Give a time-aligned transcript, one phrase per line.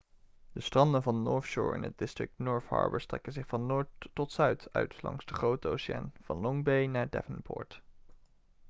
[0.53, 4.31] de stranden van north shore in het district north harbour strekken zich van noord tot
[4.31, 7.81] zuid uit langs de grote oceaan van long bay naar devonport